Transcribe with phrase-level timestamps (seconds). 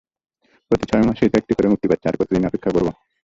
[0.71, 2.87] প্রতি ছয় মাসেইতো একটি করে মুক্তি পাচ্ছে আর কতদিন অপেক্ষা করব?